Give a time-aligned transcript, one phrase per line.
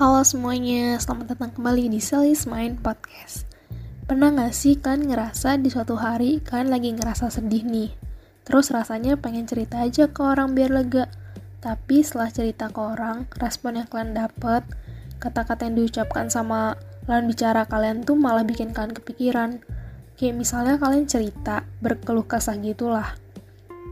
[0.00, 3.44] Halo semuanya, selamat datang kembali di Sally's Mind Podcast.
[4.08, 7.92] Pernah gak sih kan ngerasa di suatu hari kan lagi ngerasa sedih nih?
[8.48, 11.04] Terus rasanya pengen cerita aja ke orang biar lega.
[11.60, 14.64] Tapi setelah cerita ke orang, respon yang kalian dapet,
[15.20, 19.60] kata-kata yang diucapkan sama lawan bicara kalian tuh malah bikin kalian kepikiran.
[20.16, 23.20] Kayak misalnya kalian cerita, berkeluh kesah gitulah.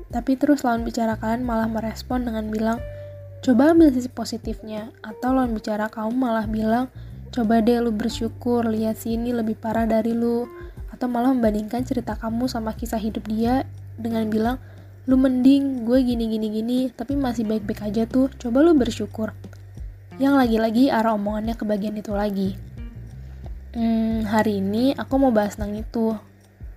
[0.09, 2.81] Tapi terus lawan bicara kalian malah merespon dengan bilang,
[3.39, 6.91] coba ambil sisi positifnya atau lawan bicara kamu malah bilang
[7.31, 10.49] coba deh lu bersyukur lihat sini lebih parah dari lu.
[10.91, 13.63] Atau malah membandingkan cerita kamu sama kisah hidup dia
[13.95, 14.59] dengan bilang
[15.07, 19.31] lu mending gue gini gini gini tapi masih baik-baik aja tuh coba lu bersyukur.
[20.19, 22.59] Yang lagi-lagi arah omongannya ke bagian itu lagi.
[23.79, 26.19] Hmm, hari ini aku mau bahas tentang itu.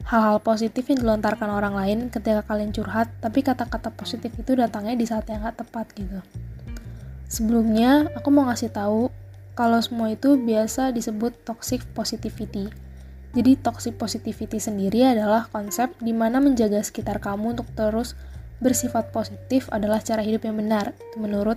[0.06, 5.06] Hal-hal positif yang dilontarkan orang lain ketika kalian curhat tapi kata-kata positif itu datangnya di
[5.10, 6.22] saat yang gak tepat gitu
[7.32, 9.08] Sebelumnya, aku mau ngasih tahu
[9.56, 12.68] kalau semua itu biasa disebut toxic positivity.
[13.32, 18.20] Jadi toxic positivity sendiri adalah konsep di mana menjaga sekitar kamu untuk terus
[18.60, 21.56] bersifat positif adalah cara hidup yang benar, menurut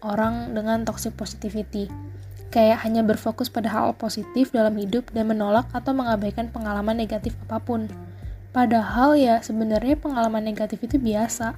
[0.00, 1.92] orang dengan toxic positivity.
[2.48, 7.60] Kayak hanya berfokus pada hal positif dalam hidup dan menolak atau mengabaikan pengalaman negatif apa
[7.60, 7.92] pun.
[8.56, 11.52] Padahal ya sebenarnya pengalaman negatif itu biasa.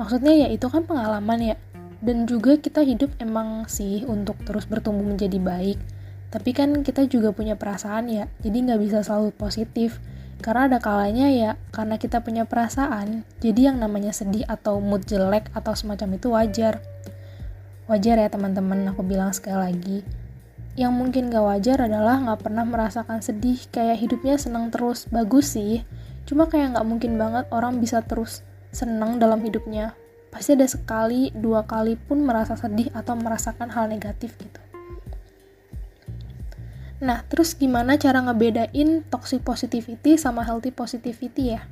[0.00, 1.56] Maksudnya ya itu kan pengalaman ya,
[2.04, 5.80] dan juga kita hidup emang sih untuk terus bertumbuh menjadi baik.
[6.28, 9.98] Tapi kan kita juga punya perasaan ya jadi nggak bisa selalu positif.
[10.44, 15.48] Karena ada kalanya ya karena kita punya perasaan jadi yang namanya sedih atau mood jelek
[15.56, 16.84] atau semacam itu wajar.
[17.88, 19.98] Wajar ya teman-teman aku bilang sekali lagi.
[20.76, 25.08] Yang mungkin gak wajar adalah nggak pernah merasakan sedih kayak hidupnya senang terus.
[25.08, 25.88] Bagus sih
[26.24, 28.40] cuma kayak nggak mungkin banget orang bisa terus
[28.72, 29.92] senang dalam hidupnya
[30.34, 34.58] pasti ada sekali, dua kali pun merasa sedih atau merasakan hal negatif gitu.
[36.98, 41.62] Nah, terus gimana cara ngebedain toxic positivity sama healthy positivity ya?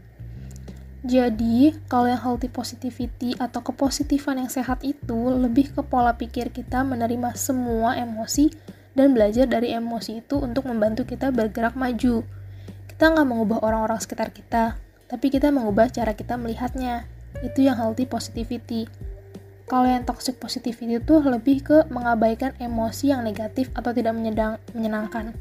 [1.02, 6.86] Jadi, kalau yang healthy positivity atau kepositifan yang sehat itu lebih ke pola pikir kita
[6.86, 8.54] menerima semua emosi
[8.94, 12.22] dan belajar dari emosi itu untuk membantu kita bergerak maju.
[12.86, 14.78] Kita nggak mengubah orang-orang sekitar kita,
[15.10, 17.10] tapi kita mengubah cara kita melihatnya
[17.40, 18.84] itu yang healthy positivity.
[19.64, 25.32] Kalau yang toxic positivity itu lebih ke mengabaikan emosi yang negatif atau tidak menyedang, menyenangkan.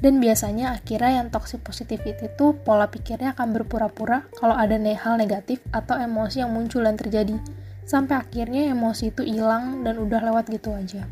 [0.00, 5.60] Dan biasanya akhirnya yang toxic positivity itu pola pikirnya akan berpura-pura kalau ada hal negatif
[5.70, 7.36] atau emosi yang muncul dan terjadi.
[7.84, 11.04] Sampai akhirnya emosi itu hilang dan udah lewat gitu aja.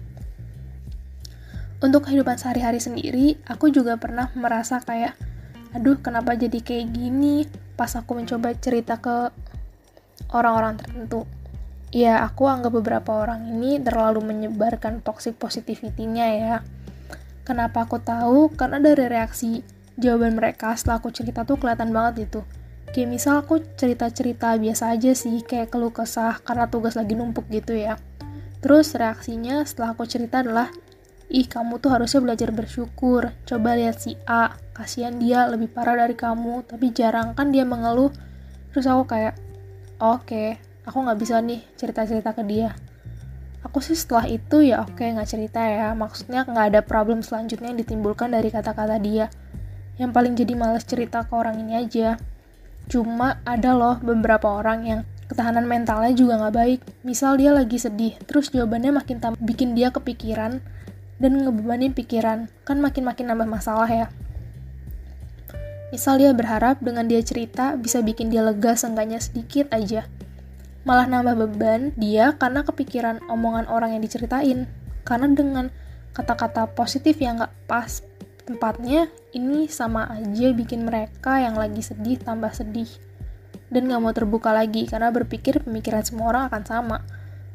[1.78, 5.14] Untuk kehidupan sehari-hari sendiri, aku juga pernah merasa kayak,
[5.76, 7.46] aduh kenapa jadi kayak gini
[7.78, 9.30] pas aku mencoba cerita ke
[10.32, 11.24] orang-orang tertentu.
[11.88, 16.56] Ya, aku anggap beberapa orang ini terlalu menyebarkan toxic positivity-nya ya.
[17.48, 18.52] Kenapa aku tahu?
[18.52, 19.64] Karena dari reaksi
[19.96, 22.40] jawaban mereka setelah aku cerita tuh kelihatan banget itu.
[22.92, 27.72] Kayak misal aku cerita-cerita biasa aja sih, kayak keluh kesah karena tugas lagi numpuk gitu
[27.72, 27.96] ya.
[28.60, 30.68] Terus reaksinya setelah aku cerita adalah,
[31.28, 36.16] ih kamu tuh harusnya belajar bersyukur, coba lihat si A, kasihan dia lebih parah dari
[36.16, 38.12] kamu, tapi jarang kan dia mengeluh.
[38.72, 39.47] Terus aku kayak,
[39.98, 40.48] oke okay,
[40.86, 42.74] aku nggak bisa nih cerita-cerita ke dia.
[43.66, 45.92] Aku sih setelah itu ya oke okay, nggak cerita ya.
[45.98, 49.26] Maksudnya nggak ada problem selanjutnya yang ditimbulkan dari kata-kata dia.
[49.98, 52.14] Yang paling jadi males cerita ke orang ini aja.
[52.86, 56.80] Cuma ada loh beberapa orang yang ketahanan mentalnya juga nggak baik.
[57.02, 60.62] Misal dia lagi sedih terus jawabannya makin bikin dia kepikiran
[61.18, 62.46] dan ngebebanin pikiran.
[62.62, 64.06] Kan makin-makin nambah masalah ya
[65.88, 70.04] Misal dia berharap dengan dia cerita bisa bikin dia lega seenggaknya sedikit aja.
[70.84, 74.68] Malah nambah beban dia karena kepikiran omongan orang yang diceritain.
[75.08, 75.72] Karena dengan
[76.12, 78.04] kata-kata positif yang gak pas
[78.44, 82.88] tempatnya, ini sama aja bikin mereka yang lagi sedih tambah sedih.
[83.72, 86.98] Dan gak mau terbuka lagi karena berpikir pemikiran semua orang akan sama.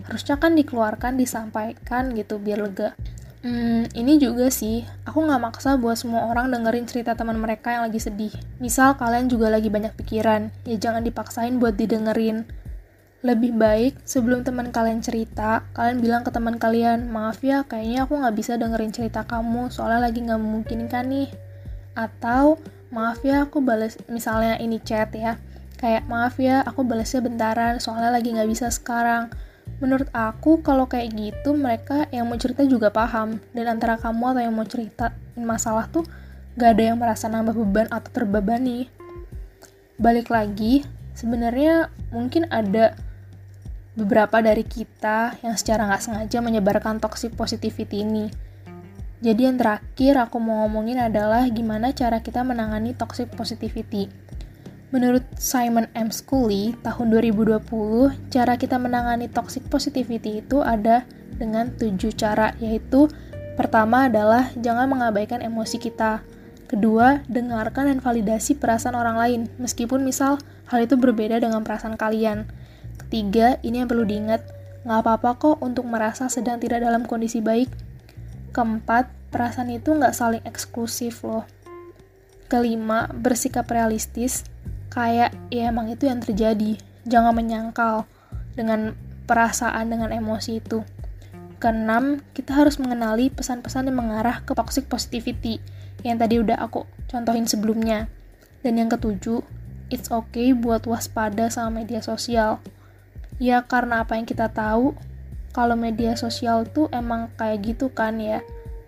[0.10, 2.98] Harusnya kan dikeluarkan, disampaikan gitu biar lega.
[3.44, 7.84] Hmm, ini juga sih, aku nggak maksa buat semua orang dengerin cerita teman mereka yang
[7.84, 8.32] lagi sedih.
[8.64, 12.48] Misal kalian juga lagi banyak pikiran, ya jangan dipaksain buat didengerin.
[13.20, 18.16] Lebih baik sebelum teman kalian cerita, kalian bilang ke teman kalian, maaf ya, kayaknya aku
[18.16, 21.28] nggak bisa dengerin cerita kamu, soalnya lagi nggak memungkinkan nih.
[22.00, 22.64] Atau,
[22.96, 25.36] maaf ya, aku balas, misalnya ini chat ya,
[25.84, 29.28] kayak maaf ya, aku balasnya bentaran, soalnya lagi nggak bisa sekarang
[29.84, 33.44] menurut aku kalau kayak gitu mereka yang mau cerita juga paham.
[33.52, 36.08] Dan antara kamu atau yang mau cerita masalah tuh
[36.56, 38.88] gak ada yang merasa nambah beban atau terbebani.
[40.00, 42.96] Balik lagi sebenarnya mungkin ada
[43.94, 48.26] beberapa dari kita yang secara nggak sengaja menyebarkan toxic positivity ini.
[49.24, 54.10] Jadi yang terakhir aku mau ngomongin adalah gimana cara kita menangani toxic positivity.
[54.94, 56.14] Menurut Simon M.
[56.14, 57.66] Scully, tahun 2020,
[58.30, 61.02] cara kita menangani toxic positivity itu ada
[61.34, 63.10] dengan tujuh cara, yaitu
[63.58, 66.22] pertama adalah jangan mengabaikan emosi kita.
[66.70, 70.38] Kedua, dengarkan dan validasi perasaan orang lain, meskipun misal
[70.70, 72.46] hal itu berbeda dengan perasaan kalian.
[73.02, 74.46] Ketiga, ini yang perlu diingat,
[74.86, 77.74] nggak apa-apa kok untuk merasa sedang tidak dalam kondisi baik,
[78.54, 81.42] Keempat, perasaan itu nggak saling eksklusif loh.
[82.46, 84.46] Kelima, bersikap realistis,
[84.94, 86.78] kayak ya emang itu yang terjadi.
[87.10, 88.06] Jangan menyangkal
[88.54, 88.94] dengan
[89.26, 90.86] perasaan dengan emosi itu.
[91.58, 95.58] Keenam, kita harus mengenali pesan-pesan yang mengarah ke toxic positivity
[96.06, 98.06] yang tadi udah aku contohin sebelumnya.
[98.62, 99.42] Dan yang ketujuh,
[99.90, 102.62] it's okay buat waspada sama media sosial.
[103.42, 104.96] Ya karena apa yang kita tahu,
[105.54, 108.42] kalau media sosial tuh emang kayak gitu kan ya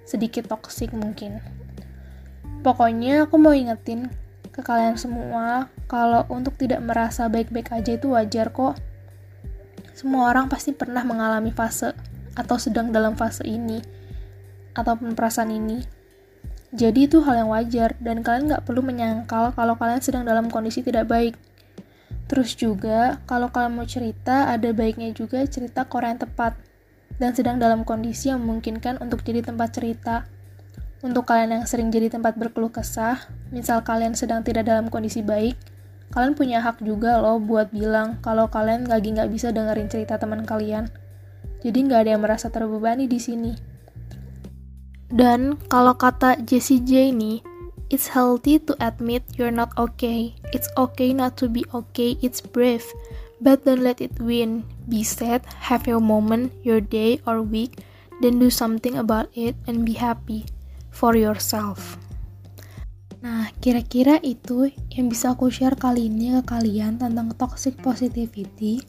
[0.03, 1.39] sedikit toksik mungkin
[2.65, 4.09] pokoknya aku mau ingetin
[4.49, 8.77] ke kalian semua kalau untuk tidak merasa baik-baik aja itu wajar kok.
[9.95, 11.95] Semua orang pasti pernah mengalami fase
[12.35, 13.79] atau sedang dalam fase ini
[14.75, 15.79] ataupun perasaan ini.
[16.75, 20.83] Jadi itu hal yang wajar dan kalian nggak perlu menyangkal kalau kalian sedang dalam kondisi
[20.83, 21.39] tidak baik.
[22.25, 26.57] Terus juga, kalau kalian mau cerita, ada baiknya juga cerita ke orang yang tepat,
[27.21, 30.25] dan sedang dalam kondisi yang memungkinkan untuk jadi tempat cerita.
[31.05, 35.53] Untuk kalian yang sering jadi tempat berkeluh kesah, misal kalian sedang tidak dalam kondisi baik,
[36.13, 40.45] kalian punya hak juga loh buat bilang kalau kalian lagi nggak bisa dengerin cerita teman
[40.45, 40.91] kalian.
[41.65, 43.53] Jadi nggak ada yang merasa terbebani di sini.
[45.09, 47.41] Dan kalau kata Jessie J nih,
[47.85, 50.33] It's healthy to admit you're not okay.
[50.49, 52.17] It's okay not to be okay.
[52.17, 52.81] It's brave.
[53.37, 54.65] But don't let it win.
[54.89, 57.85] Be sad, have your moment, your day or week,
[58.25, 60.49] then do something about it and be happy
[60.89, 62.01] for yourself.
[63.25, 68.85] Nah, kira-kira itu yang bisa aku share kali ini ke kalian tentang toxic positivity.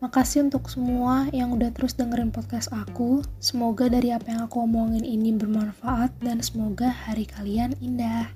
[0.00, 3.20] Makasih untuk semua yang udah terus dengerin podcast aku.
[3.36, 8.32] Semoga dari apa yang aku omongin ini bermanfaat dan semoga hari kalian indah.